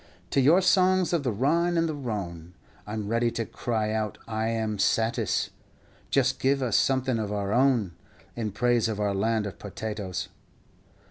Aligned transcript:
To 0.31 0.41
your 0.41 0.61
songs 0.61 1.13
of 1.13 1.21
the 1.21 1.31
Rhine 1.31 1.77
and 1.77 1.87
the 1.87 1.93
Rhone 1.93 2.55
I 2.87 2.93
'm 2.93 3.07
ready 3.07 3.29
to 3.33 3.45
cry 3.45 3.91
out 3.91 4.17
I 4.27 4.47
am 4.47 4.79
satis; 4.79 5.51
Just 6.09 6.39
give 6.39 6.63
us 6.63 6.75
something 6.75 7.19
of 7.19 7.31
our 7.31 7.53
own 7.53 7.91
In 8.35 8.51
praise 8.51 8.87
of 8.89 8.99
our 8.99 9.13
Land 9.13 9.45
of 9.45 9.59
Potatoes. 9.59 10.29